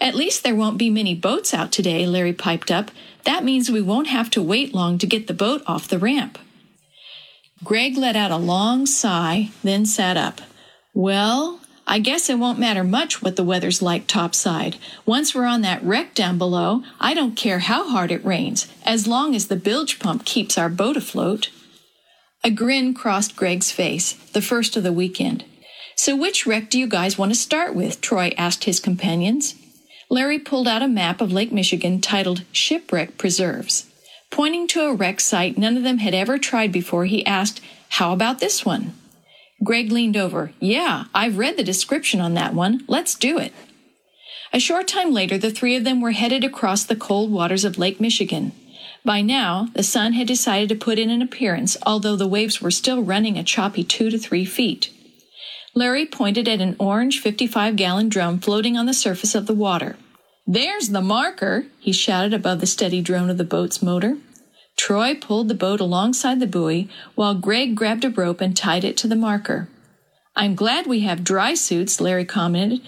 At 0.00 0.16
least 0.16 0.42
there 0.42 0.56
won't 0.56 0.78
be 0.78 0.90
many 0.90 1.14
boats 1.14 1.54
out 1.54 1.70
today, 1.70 2.06
Larry 2.06 2.32
piped 2.32 2.70
up. 2.70 2.90
That 3.24 3.44
means 3.44 3.70
we 3.70 3.82
won't 3.82 4.08
have 4.08 4.30
to 4.30 4.42
wait 4.42 4.74
long 4.74 4.98
to 4.98 5.06
get 5.06 5.28
the 5.28 5.34
boat 5.34 5.62
off 5.66 5.86
the 5.86 6.00
ramp. 6.00 6.38
Greg 7.64 7.96
let 7.96 8.16
out 8.16 8.30
a 8.30 8.36
long 8.36 8.86
sigh, 8.86 9.50
then 9.64 9.84
sat 9.84 10.16
up. 10.16 10.40
Well, 10.94 11.60
I 11.86 11.98
guess 11.98 12.28
it 12.28 12.38
won't 12.38 12.58
matter 12.58 12.84
much 12.84 13.22
what 13.22 13.36
the 13.36 13.44
weather's 13.44 13.82
like 13.82 14.06
topside. 14.06 14.76
Once 15.06 15.34
we're 15.34 15.46
on 15.46 15.62
that 15.62 15.82
wreck 15.82 16.14
down 16.14 16.38
below, 16.38 16.82
I 17.00 17.14
don't 17.14 17.34
care 17.34 17.60
how 17.60 17.88
hard 17.88 18.12
it 18.12 18.24
rains, 18.24 18.68
as 18.84 19.08
long 19.08 19.34
as 19.34 19.48
the 19.48 19.56
bilge 19.56 19.98
pump 19.98 20.24
keeps 20.24 20.56
our 20.56 20.68
boat 20.68 20.96
afloat. 20.96 21.50
A 22.44 22.50
grin 22.50 22.94
crossed 22.94 23.34
Greg's 23.34 23.72
face, 23.72 24.12
the 24.32 24.42
first 24.42 24.76
of 24.76 24.84
the 24.84 24.92
weekend. 24.92 25.44
So 25.96 26.14
which 26.14 26.46
wreck 26.46 26.70
do 26.70 26.78
you 26.78 26.86
guys 26.86 27.18
want 27.18 27.32
to 27.32 27.38
start 27.38 27.74
with? 27.74 28.00
Troy 28.00 28.32
asked 28.38 28.64
his 28.64 28.78
companions. 28.78 29.56
Larry 30.08 30.38
pulled 30.38 30.68
out 30.68 30.82
a 30.82 30.88
map 30.88 31.20
of 31.20 31.32
Lake 31.32 31.52
Michigan 31.52 32.00
titled 32.00 32.44
Shipwreck 32.52 33.18
Preserves. 33.18 33.87
Pointing 34.30 34.66
to 34.68 34.82
a 34.82 34.94
wreck 34.94 35.20
site 35.20 35.58
none 35.58 35.76
of 35.76 35.82
them 35.82 35.98
had 35.98 36.14
ever 36.14 36.38
tried 36.38 36.72
before, 36.72 37.06
he 37.06 37.24
asked, 37.26 37.60
How 37.90 38.12
about 38.12 38.38
this 38.38 38.64
one? 38.64 38.94
Greg 39.64 39.90
leaned 39.90 40.16
over. 40.16 40.52
Yeah, 40.60 41.04
I've 41.14 41.38
read 41.38 41.56
the 41.56 41.64
description 41.64 42.20
on 42.20 42.34
that 42.34 42.54
one. 42.54 42.84
Let's 42.86 43.14
do 43.14 43.38
it. 43.38 43.52
A 44.52 44.60
short 44.60 44.86
time 44.88 45.12
later, 45.12 45.36
the 45.36 45.50
three 45.50 45.76
of 45.76 45.84
them 45.84 46.00
were 46.00 46.12
headed 46.12 46.44
across 46.44 46.84
the 46.84 46.96
cold 46.96 47.30
waters 47.30 47.64
of 47.64 47.78
Lake 47.78 48.00
Michigan. 48.00 48.52
By 49.04 49.20
now, 49.20 49.68
the 49.74 49.82
sun 49.82 50.12
had 50.12 50.26
decided 50.26 50.68
to 50.68 50.74
put 50.74 50.98
in 50.98 51.10
an 51.10 51.22
appearance, 51.22 51.76
although 51.84 52.16
the 52.16 52.26
waves 52.26 52.60
were 52.60 52.70
still 52.70 53.02
running 53.02 53.36
a 53.36 53.44
choppy 53.44 53.84
two 53.84 54.10
to 54.10 54.18
three 54.18 54.44
feet. 54.44 54.90
Larry 55.74 56.06
pointed 56.06 56.48
at 56.48 56.60
an 56.60 56.76
orange 56.78 57.20
55 57.20 57.76
gallon 57.76 58.08
drum 58.08 58.40
floating 58.40 58.76
on 58.76 58.86
the 58.86 58.94
surface 58.94 59.34
of 59.34 59.46
the 59.46 59.54
water. 59.54 59.96
There's 60.50 60.88
the 60.88 61.02
marker, 61.02 61.66
he 61.78 61.92
shouted 61.92 62.32
above 62.32 62.60
the 62.60 62.66
steady 62.66 63.02
drone 63.02 63.28
of 63.28 63.36
the 63.36 63.44
boat's 63.44 63.82
motor. 63.82 64.16
Troy 64.78 65.14
pulled 65.14 65.48
the 65.48 65.54
boat 65.54 65.78
alongside 65.78 66.40
the 66.40 66.46
buoy 66.46 66.88
while 67.14 67.34
Greg 67.34 67.74
grabbed 67.74 68.02
a 68.02 68.08
rope 68.08 68.40
and 68.40 68.56
tied 68.56 68.82
it 68.82 68.96
to 68.96 69.06
the 69.06 69.14
marker. 69.14 69.68
I'm 70.34 70.54
glad 70.54 70.86
we 70.86 71.00
have 71.00 71.22
dry 71.22 71.52
suits, 71.52 72.00
Larry 72.00 72.24
commented. 72.24 72.80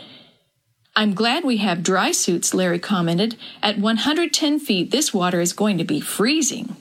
I'm 0.96 1.12
glad 1.12 1.44
we 1.44 1.58
have 1.58 1.82
dry 1.82 2.12
suits, 2.12 2.54
Larry 2.54 2.78
commented. 2.78 3.36
At 3.62 3.78
110 3.78 4.58
feet, 4.58 4.90
this 4.90 5.12
water 5.12 5.42
is 5.42 5.52
going 5.52 5.76
to 5.76 5.84
be 5.84 6.00
freezing. 6.00 6.76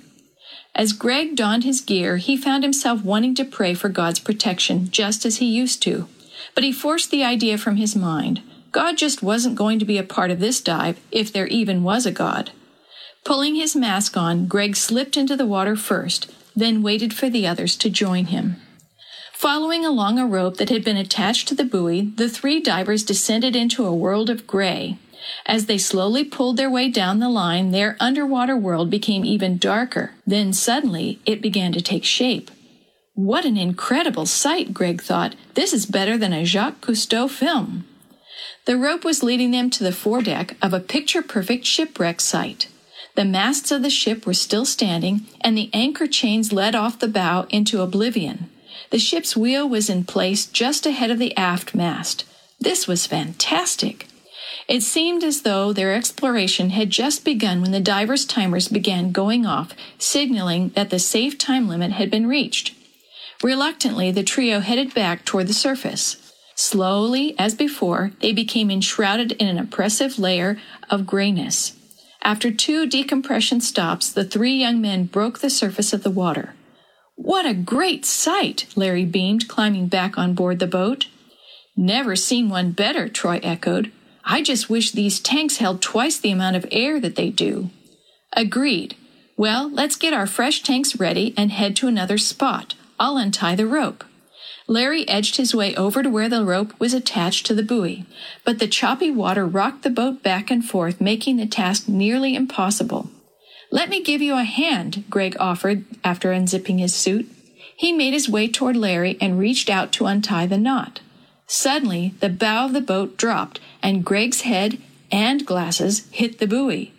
As 0.74 0.94
Greg 0.94 1.36
donned 1.36 1.66
his 1.66 1.82
gear, 1.82 2.16
he 2.18 2.38
found 2.38 2.64
himself 2.64 3.04
wanting 3.04 3.36
to 3.36 3.44
pray 3.44 3.74
for 3.74 3.90
God's 3.90 4.20
protection, 4.20 4.90
just 4.92 5.26
as 5.26 5.40
he 5.40 5.46
used 5.46 5.84
to. 5.84 6.08
But 6.56 6.64
he 6.64 6.72
forced 6.72 7.12
the 7.12 7.26
idea 7.26 7.58
from 7.58 7.76
his 7.76 7.98
mind. 7.98 8.42
God 8.72 8.98
just 8.98 9.24
wasn't 9.24 9.56
going 9.56 9.80
to 9.80 9.86
be 9.86 9.98
a 9.98 10.04
part 10.04 10.32
of 10.32 10.40
this 10.40 10.62
dive, 10.62 11.00
if 11.12 11.32
there 11.32 11.48
even 11.48 11.84
was 11.84 12.06
a 12.06 12.12
God. 12.12 12.52
Pulling 13.26 13.56
his 13.56 13.76
mask 13.76 14.16
on, 14.16 14.48
Greg 14.48 14.76
slipped 14.76 15.18
into 15.18 15.36
the 15.36 15.46
water 15.46 15.76
first, 15.76 16.34
then 16.56 16.82
waited 16.82 17.14
for 17.14 17.30
the 17.30 17.48
others 17.48 17.76
to 17.78 17.90
join 17.90 18.26
him. 18.26 18.58
Following 19.34 19.86
along 19.86 20.20
a 20.20 20.26
rope 20.26 20.58
that 20.58 20.70
had 20.70 20.84
been 20.84 20.98
attached 20.98 21.48
to 21.48 21.56
the 21.56 21.64
buoy, 21.64 22.02
the 22.02 22.28
three 22.28 22.60
divers 22.60 23.04
descended 23.04 23.56
into 23.56 23.86
a 23.86 23.96
world 23.96 24.30
of 24.30 24.46
gray. 24.46 24.98
As 25.46 25.66
they 25.66 25.78
slowly 25.78 26.24
pulled 26.24 26.58
their 26.58 26.70
way 26.70 26.90
down 26.90 27.20
the 27.20 27.30
line, 27.30 27.72
their 27.72 27.96
underwater 28.00 28.58
world 28.58 28.90
became 28.90 29.24
even 29.24 29.58
darker. 29.58 30.12
Then 30.26 30.54
suddenly, 30.54 31.20
it 31.26 31.42
began 31.42 31.72
to 31.74 31.82
take 31.82 32.04
shape. 32.04 32.52
What 33.14 33.46
an 33.46 33.58
incredible 33.58 34.26
sight, 34.26 34.74
Greg 34.74 35.02
thought. 35.02 35.36
This 35.54 35.74
is 35.74 35.86
better 35.86 36.18
than 36.18 36.34
a 36.34 36.46
Jacques 36.46 36.82
Cousteau 36.82 37.30
film. 37.30 37.86
The 38.70 38.78
rope 38.78 39.04
was 39.04 39.24
leading 39.24 39.50
them 39.50 39.72
to 39.72 39.84
the 39.84 39.92
foredeck 39.92 40.56
of 40.62 40.76
a 40.76 40.80
picture 40.80 41.24
perfect 41.24 41.66
shipwreck 41.66 42.22
site. 42.22 42.68
The 43.16 43.26
masts 43.26 43.72
of 43.72 43.82
the 43.82 43.90
ship 43.90 44.28
were 44.28 44.36
still 44.36 44.64
standing, 44.64 45.22
and 45.42 45.58
the 45.58 45.72
anchor 45.74 46.06
chains 46.06 46.54
led 46.54 46.76
off 46.76 47.00
the 47.00 47.08
bow 47.08 47.48
into 47.50 47.82
oblivion. 47.82 48.48
The 48.92 49.00
ship's 49.00 49.36
wheel 49.36 49.68
was 49.68 49.90
in 49.90 50.04
place 50.04 50.46
just 50.46 50.86
ahead 50.86 51.10
of 51.10 51.18
the 51.18 51.36
aft 51.36 51.74
mast. 51.74 52.26
This 52.60 52.88
was 52.88 53.08
fantastic. 53.08 54.06
It 54.68 54.82
seemed 54.82 55.24
as 55.24 55.42
though 55.42 55.74
their 55.74 55.96
exploration 55.96 56.70
had 56.70 56.92
just 56.92 57.26
begun 57.26 57.64
when 57.64 57.72
the 57.72 57.80
divers' 57.80 58.24
timers 58.24 58.68
began 58.68 59.12
going 59.12 59.48
off, 59.48 59.74
signaling 59.98 60.70
that 60.76 60.92
the 60.92 61.00
safe 61.00 61.40
time 61.40 61.68
limit 61.68 61.94
had 61.94 62.12
been 62.12 62.28
reached. 62.28 62.76
Reluctantly, 63.42 64.12
the 64.12 64.22
trio 64.22 64.60
headed 64.60 64.94
back 64.94 65.26
toward 65.26 65.48
the 65.48 65.56
surface. 65.56 66.29
Slowly, 66.60 67.40
as 67.40 67.56
before, 67.56 68.12
they 68.20 68.34
became 68.34 68.70
enshrouded 68.70 69.32
in 69.32 69.48
an 69.48 69.58
oppressive 69.58 70.20
layer 70.20 70.60
of 70.90 71.08
grayness. 71.08 71.72
After 72.22 72.52
two 72.52 72.86
decompression 72.86 73.62
stops, 73.62 74.12
the 74.12 74.26
three 74.26 74.56
young 74.56 74.82
men 74.82 75.06
broke 75.06 75.40
the 75.40 75.50
surface 75.50 75.94
of 75.94 76.04
the 76.04 76.12
water. 76.12 76.56
What 77.16 77.46
a 77.46 77.54
great 77.54 78.06
sight! 78.06 78.66
Larry 78.76 79.06
beamed, 79.06 79.48
climbing 79.48 79.88
back 79.88 80.18
on 80.18 80.34
board 80.34 80.60
the 80.60 80.68
boat. 80.68 81.08
Never 81.78 82.18
seen 82.18 82.50
one 82.50 82.74
better, 82.74 83.08
Troy 83.08 83.40
echoed. 83.42 83.94
I 84.26 84.42
just 84.42 84.70
wish 84.70 84.92
these 84.92 85.22
tanks 85.22 85.58
held 85.58 85.82
twice 85.82 86.20
the 86.20 86.32
amount 86.32 86.58
of 86.58 86.66
air 86.74 87.00
that 87.00 87.16
they 87.16 87.30
do. 87.30 87.70
Agreed. 88.34 88.98
Well, 89.38 89.72
let's 89.72 89.96
get 89.96 90.14
our 90.14 90.28
fresh 90.28 90.62
tanks 90.62 91.00
ready 91.00 91.34
and 91.38 91.54
head 91.54 91.78
to 91.78 91.88
another 91.88 92.18
spot. 92.18 92.76
I'll 93.00 93.16
untie 93.16 93.56
the 93.56 93.66
rope. 93.66 94.04
Larry 94.70 95.08
edged 95.10 95.38
his 95.38 95.56
way 95.56 95.76
over 95.76 96.04
to 96.04 96.12
where 96.12 96.30
the 96.30 96.46
rope 96.46 96.80
was 96.80 96.94
attached 96.94 97.48
to 97.48 97.56
the 97.56 97.64
buoy, 97.64 98.06
but 98.46 98.60
the 98.60 98.68
choppy 98.68 99.10
water 99.10 99.48
rocked 99.48 99.82
the 99.82 99.90
boat 99.90 100.22
back 100.22 100.52
and 100.52 100.64
forth, 100.64 101.02
making 101.02 101.38
the 101.38 101.48
task 101.48 101.90
nearly 101.90 102.36
impossible. 102.36 103.10
Let 103.72 103.90
me 103.90 104.04
give 104.04 104.22
you 104.22 104.36
a 104.36 104.44
hand, 104.44 105.06
Greg 105.10 105.36
offered 105.40 105.86
after 106.04 106.32
unzipping 106.32 106.78
his 106.78 106.94
suit. 106.94 107.28
He 107.78 107.92
made 107.92 108.14
his 108.14 108.30
way 108.30 108.48
toward 108.48 108.78
Larry 108.78 109.18
and 109.20 109.40
reached 109.40 109.72
out 109.72 109.92
to 109.94 110.06
untie 110.06 110.46
the 110.46 110.58
knot. 110.60 111.02
Suddenly, 111.48 112.14
the 112.20 112.30
bow 112.30 112.66
of 112.66 112.74
the 112.74 112.82
boat 112.82 113.18
dropped, 113.18 113.60
and 113.82 114.06
Greg's 114.06 114.42
head 114.42 114.80
and 115.12 115.48
glasses 115.48 116.08
hit 116.12 116.38
the 116.38 116.46
buoy. 116.46 116.94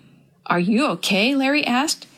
Are 0.46 0.58
you 0.58 0.86
okay? 0.88 1.36
Larry 1.36 1.64
asked. 1.64 2.08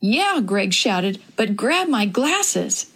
Yeah, 0.00 0.40
Greg 0.42 0.72
shouted, 0.72 1.20
but 1.36 1.56
grab 1.56 1.88
my 1.88 2.06
glasses. 2.06 2.90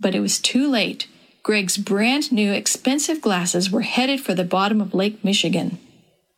But 0.00 0.16
it 0.16 0.20
was 0.20 0.40
too 0.40 0.68
late. 0.68 1.06
Greg's 1.42 1.76
brand 1.76 2.30
new 2.30 2.52
expensive 2.52 3.20
glasses 3.20 3.70
were 3.70 3.80
headed 3.80 4.20
for 4.20 4.32
the 4.32 4.44
bottom 4.44 4.80
of 4.80 4.94
Lake 4.94 5.24
Michigan. 5.24 5.78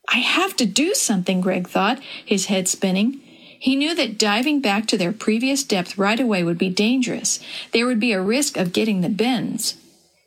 I 0.09 0.19
have 0.19 0.57
to 0.57 0.67
do 0.67 0.95
something, 0.95 1.43
Greg 1.43 1.69
thought, 1.69 2.01
his 2.25 2.47
head 2.47 2.69
spinning. 2.69 3.21
He 3.59 3.77
knew 3.77 3.95
that 3.95 4.19
diving 4.19 4.61
back 4.61 4.87
to 4.87 4.99
their 4.99 5.13
previous 5.13 5.63
depth 5.63 5.99
right 5.99 6.19
away 6.19 6.43
would 6.43 6.59
be 6.59 6.71
dangerous. 6.71 7.39
There 7.73 7.87
would 7.87 8.01
be 8.01 8.13
a 8.13 8.21
risk 8.21 8.57
of 8.57 8.73
getting 8.73 9.01
the 9.01 9.09
bends. 9.11 9.77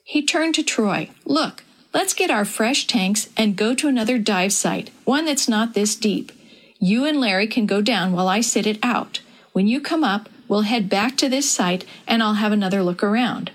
He 0.03 0.23
turned 0.23 0.55
to 0.55 0.63
Troy. 0.63 1.09
Look, 1.25 1.63
let's 1.93 2.13
get 2.13 2.31
our 2.31 2.45
fresh 2.45 2.85
tanks 2.85 3.29
and 3.35 3.55
go 3.55 3.73
to 3.75 3.87
another 3.87 4.17
dive 4.19 4.53
site, 4.53 4.91
one 5.05 5.25
that's 5.25 5.49
not 5.49 5.73
this 5.73 5.95
deep. 5.95 6.31
You 6.79 7.05
and 7.05 7.19
Larry 7.19 7.47
can 7.47 7.65
go 7.65 7.81
down 7.81 8.11
while 8.11 8.27
I 8.27 8.41
sit 8.41 8.67
it 8.67 8.77
out. 8.83 9.21
When 9.53 9.67
you 9.67 9.81
come 9.81 10.03
up, 10.03 10.29
we'll 10.47 10.61
head 10.61 10.87
back 10.87 11.17
to 11.17 11.29
this 11.29 11.49
site 11.49 11.83
and 12.07 12.21
I'll 12.21 12.35
have 12.35 12.51
another 12.51 12.83
look 12.83 13.03
around. 13.03 13.51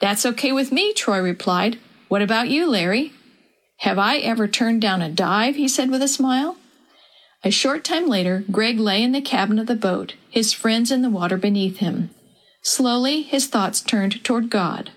That's 0.00 0.26
okay 0.26 0.52
with 0.52 0.72
me, 0.72 0.92
Troy 0.92 1.20
replied. 1.20 1.78
What 2.08 2.22
about 2.22 2.48
you, 2.48 2.68
Larry? 2.68 3.12
Have 3.78 3.98
I 3.98 4.18
ever 4.18 4.48
turned 4.48 4.80
down 4.80 5.02
a 5.02 5.10
dive? 5.10 5.56
he 5.56 5.68
said 5.68 5.90
with 5.90 6.02
a 6.02 6.08
smile. 6.08 6.56
A 7.44 7.50
short 7.50 7.84
time 7.84 8.06
later, 8.06 8.44
Greg 8.50 8.80
lay 8.80 9.02
in 9.02 9.12
the 9.12 9.20
cabin 9.20 9.58
of 9.58 9.66
the 9.66 9.76
boat, 9.76 10.14
his 10.28 10.52
friends 10.52 10.90
in 10.90 11.02
the 11.02 11.10
water 11.10 11.36
beneath 11.36 11.78
him. 11.78 12.10
Slowly, 12.62 13.22
his 13.22 13.46
thoughts 13.46 13.80
turned 13.80 14.24
toward 14.24 14.50
God. 14.50 14.90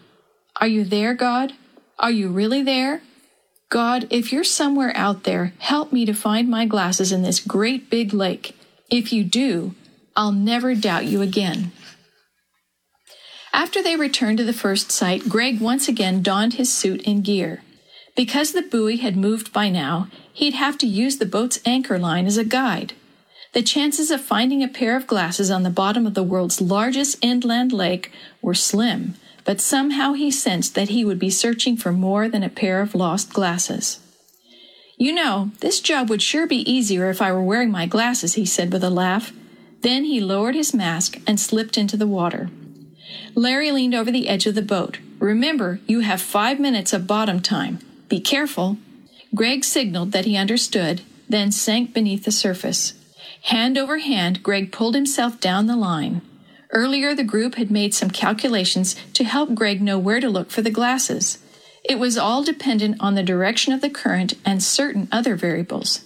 Are 0.60 0.68
you 0.68 0.84
there, 0.84 1.14
God? 1.14 1.54
Are 2.00 2.12
you 2.12 2.30
really 2.30 2.64
there? 2.64 3.02
God, 3.70 4.08
if 4.10 4.34
you're 4.34 4.44
somewhere 4.44 4.92
out 4.96 5.24
there, 5.24 5.54
help 5.60 5.94
me 5.94 6.06
to 6.06 6.14
find 6.14 6.50
my 6.50 6.66
glasses 6.66 7.12
in 7.12 7.22
this 7.22 7.40
great 7.40 7.90
big 7.90 8.14
lake. 8.14 8.58
If 8.90 9.14
you 9.14 9.24
do, 9.24 9.76
I'll 10.16 10.34
never 10.34 10.76
doubt 10.76 11.06
you 11.06 11.22
again. 11.22 11.72
After 13.54 13.84
they 13.84 13.96
returned 13.96 14.38
to 14.38 14.44
the 14.44 14.54
first 14.54 14.92
site, 14.92 15.28
Greg 15.28 15.60
once 15.60 15.88
again 15.88 16.22
donned 16.22 16.54
his 16.54 16.74
suit 16.74 17.06
and 17.06 17.24
gear. 17.24 17.64
Because 18.16 18.52
the 18.52 18.62
buoy 18.62 18.98
had 18.98 19.16
moved 19.16 19.54
by 19.54 19.70
now, 19.70 20.08
he'd 20.34 20.54
have 20.54 20.78
to 20.80 20.88
use 20.88 21.18
the 21.18 21.26
boat's 21.26 21.60
anchor 21.66 22.00
line 22.00 22.26
as 22.26 22.38
a 22.38 22.44
guide. 22.44 22.94
The 23.54 23.62
chances 23.62 24.12
of 24.12 24.22
finding 24.22 24.64
a 24.64 24.68
pair 24.68 24.96
of 24.96 25.08
glasses 25.08 25.52
on 25.52 25.64
the 25.64 25.70
bottom 25.70 26.08
of 26.08 26.14
the 26.14 26.24
world's 26.24 26.62
largest 26.62 27.18
inland 27.22 27.74
lake 27.74 28.12
were 28.42 28.54
slim, 28.54 29.16
but 29.44 29.60
somehow 29.60 30.14
he 30.14 30.32
sensed 30.32 30.76
that 30.76 30.90
he 30.90 31.04
would 31.04 31.20
be 31.20 31.30
searching 31.30 31.76
for 31.76 31.92
more 31.92 32.30
than 32.30 32.44
a 32.44 32.50
pair 32.50 32.82
of 32.82 32.96
lost 32.96 33.34
glasses. 33.34 34.00
You 34.98 35.14
know, 35.14 35.52
this 35.60 35.82
job 35.82 36.10
would 36.10 36.22
sure 36.22 36.48
be 36.48 36.70
easier 36.72 37.10
if 37.10 37.22
I 37.22 37.32
were 37.34 37.44
wearing 37.44 37.72
my 37.72 37.88
glasses, 37.88 38.36
he 38.36 38.46
said 38.46 38.72
with 38.72 38.84
a 38.84 38.90
laugh. 38.90 39.34
Then 39.82 40.06
he 40.06 40.22
lowered 40.22 40.56
his 40.56 40.74
mask 40.74 41.20
and 41.26 41.40
slipped 41.40 41.78
into 41.78 41.98
the 41.98 42.08
water. 42.08 42.50
Larry 43.36 43.72
leaned 43.72 43.96
over 43.96 44.12
the 44.12 44.28
edge 44.28 44.46
of 44.46 44.56
the 44.56 44.62
boat. 44.62 45.00
Remember, 45.20 45.80
you 45.88 46.02
have 46.02 46.22
five 46.22 46.60
minutes 46.60 46.94
of 46.94 47.08
bottom 47.08 47.42
time. 47.42 47.80
Be 48.10 48.20
careful. 48.20 48.78
Greg 49.34 49.64
signaled 49.64 50.12
that 50.12 50.26
he 50.26 50.36
understood, 50.36 51.02
then 51.30 51.52
sank 51.52 51.94
beneath 51.94 52.26
the 52.26 52.32
surface. 52.32 52.94
Hand 53.44 53.78
over 53.78 54.00
hand, 54.00 54.44
Greg 54.44 54.72
pulled 54.72 54.96
himself 54.96 55.40
down 55.40 55.68
the 55.68 55.76
line. 55.76 56.22
Earlier, 56.72 57.14
the 57.14 57.24
group 57.24 57.56
had 57.56 57.72
made 57.72 57.94
some 57.94 58.10
calculations 58.10 58.96
to 59.14 59.24
help 59.24 59.54
Greg 59.56 59.82
know 59.82 60.00
where 60.00 60.20
to 60.20 60.30
look 60.30 60.52
for 60.52 60.62
the 60.62 60.70
glasses. 60.70 61.38
It 61.84 62.00
was 62.00 62.18
all 62.18 62.44
dependent 62.44 62.98
on 63.00 63.16
the 63.16 63.24
direction 63.24 63.74
of 63.74 63.82
the 63.82 63.90
current 63.90 64.34
and 64.46 64.64
certain 64.64 65.08
other 65.12 65.36
variables. 65.36 66.02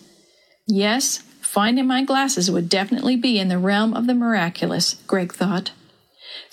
Yes, 0.67 1.17
finding 1.41 1.85
my 1.85 2.03
glasses 2.03 2.49
would 2.49 2.69
definitely 2.69 3.15
be 3.15 3.37
in 3.39 3.49
the 3.49 3.59
realm 3.59 3.93
of 3.93 4.07
the 4.07 4.15
miraculous, 4.15 4.95
Greg 5.07 5.33
thought. 5.33 5.71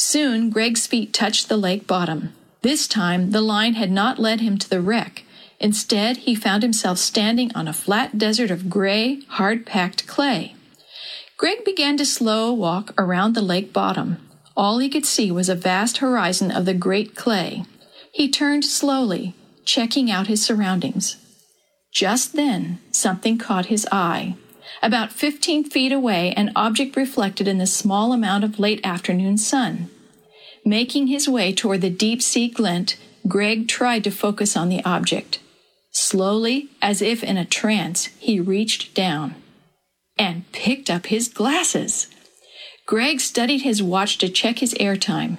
Soon, 0.05 0.51
Greg's 0.51 0.89
feet 0.89 1.13
touched 1.13 1.49
the 1.49 1.57
lake 1.57 1.87
bottom. 1.87 2.35
This 2.63 2.89
time, 2.89 3.31
the 3.31 3.41
line 3.41 3.75
had 3.75 3.93
not 3.93 4.19
led 4.19 4.41
him 4.41 4.59
to 4.59 4.69
the 4.69 4.81
wreck. 4.81 5.23
Instead, 5.61 6.17
he 6.17 6.35
found 6.35 6.65
himself 6.65 6.99
standing 6.99 7.53
on 7.55 7.69
a 7.69 7.73
flat 7.73 8.19
desert 8.19 8.51
of 8.51 8.69
gray, 8.69 9.21
hard 9.29 9.65
packed 9.65 10.09
clay. 10.09 10.57
Greg 11.37 11.65
began 11.65 11.97
to 11.97 12.05
slow 12.05 12.53
walk 12.53 12.93
around 12.99 13.35
the 13.35 13.41
lake 13.41 13.73
bottom. 13.73 14.19
All 14.57 14.81
he 14.81 14.89
could 14.89 15.07
see 15.07 15.31
was 15.31 15.49
a 15.49 15.55
vast 15.55 15.99
horizon 15.99 16.51
of 16.51 16.65
the 16.65 16.75
great 16.75 17.15
clay. 17.15 17.65
He 18.13 18.29
turned 18.29 18.65
slowly, 18.65 19.35
checking 19.65 20.11
out 20.11 20.27
his 20.27 20.45
surroundings. 20.45 21.17
Just 21.95 22.33
then, 22.33 22.81
something 22.91 23.39
caught 23.39 23.67
his 23.67 23.87
eye. 23.93 24.35
About 24.83 25.13
15 25.13 25.65
feet 25.65 25.93
away, 25.93 26.33
an 26.33 26.51
object 26.57 26.97
reflected 26.97 27.47
in 27.47 27.59
the 27.59 27.67
small 27.67 28.13
amount 28.13 28.43
of 28.43 28.59
late 28.59 28.81
afternoon 28.83 29.39
sun. 29.39 29.89
Making 30.65 31.07
his 31.07 31.29
way 31.29 31.53
toward 31.53 31.83
the 31.83 31.91
deep 31.91 32.21
sea 32.21 32.49
glint, 32.49 32.97
Greg 33.29 33.69
tried 33.69 34.03
to 34.05 34.11
focus 34.11 34.57
on 34.57 34.69
the 34.69 34.85
object. 34.85 35.39
Slowly, 35.93 36.69
as 36.81 37.01
if 37.01 37.23
in 37.23 37.37
a 37.37 37.45
trance, 37.45 38.07
he 38.19 38.41
reached 38.41 38.95
down 38.95 39.37
and 40.19 40.51
picked 40.51 40.91
up 40.91 41.07
his 41.07 41.29
glasses. 41.29 42.09
Greg 42.87 43.21
studied 43.21 43.63
his 43.63 43.83
watch 43.83 44.19
to 44.19 44.29
check 44.29 44.59
his 44.59 44.75
airtime. 44.75 45.39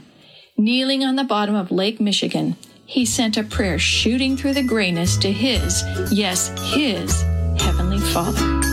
Kneeling 0.57 1.03
on 1.03 1.17
the 1.17 1.23
bottom 1.23 1.55
of 1.55 1.71
Lake 1.71 1.99
Michigan, 1.99 2.55
he 2.85 3.05
sent 3.05 3.37
a 3.37 3.43
prayer 3.43 3.79
shooting 3.79 4.37
through 4.37 4.53
the 4.53 4.63
grayness 4.63 5.17
to 5.17 5.31
his, 5.31 5.83
yes, 6.11 6.47
his, 6.73 7.21
Heavenly 7.59 7.99
Father. 7.99 8.72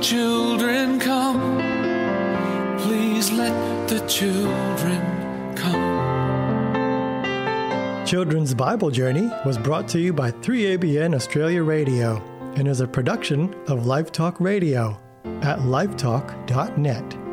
children 0.00 1.00
come. 1.00 1.58
Please 2.78 3.30
let 3.32 3.88
the 3.88 4.00
children 4.06 5.54
come. 5.56 5.98
Children's 8.06 8.54
Bible 8.54 8.90
Journey 8.90 9.30
was 9.44 9.58
brought 9.58 9.88
to 9.88 9.98
you 9.98 10.12
by 10.12 10.30
3ABN 10.30 11.14
Australia 11.14 11.62
Radio 11.62 12.22
and 12.56 12.66
is 12.66 12.80
a 12.80 12.88
production 12.88 13.52
of 13.66 13.80
LifeTalk 13.80 14.40
Radio 14.40 14.98
at 15.42 15.58
lifetalk.net. 15.60 17.27